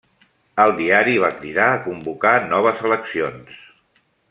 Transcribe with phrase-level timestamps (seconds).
[0.63, 3.63] El diari va cridar a convocar noves eleccions.